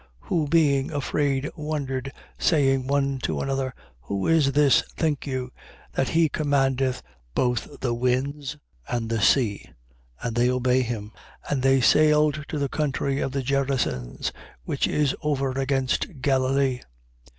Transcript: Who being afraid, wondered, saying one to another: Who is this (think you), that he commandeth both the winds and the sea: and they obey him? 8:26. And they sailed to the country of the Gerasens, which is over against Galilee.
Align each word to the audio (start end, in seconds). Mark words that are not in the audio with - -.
Who 0.21 0.47
being 0.47 0.89
afraid, 0.91 1.47
wondered, 1.55 2.11
saying 2.39 2.87
one 2.87 3.19
to 3.19 3.39
another: 3.39 3.75
Who 3.99 4.25
is 4.25 4.53
this 4.53 4.81
(think 4.97 5.27
you), 5.27 5.51
that 5.93 6.09
he 6.09 6.27
commandeth 6.27 7.03
both 7.35 7.81
the 7.81 7.93
winds 7.93 8.57
and 8.87 9.11
the 9.11 9.21
sea: 9.21 9.63
and 10.19 10.35
they 10.35 10.49
obey 10.49 10.81
him? 10.81 11.11
8:26. 11.45 11.51
And 11.51 11.61
they 11.61 11.81
sailed 11.81 12.45
to 12.47 12.57
the 12.57 12.67
country 12.67 13.19
of 13.19 13.31
the 13.31 13.43
Gerasens, 13.43 14.31
which 14.63 14.87
is 14.87 15.13
over 15.21 15.51
against 15.51 16.19
Galilee. 16.19 16.79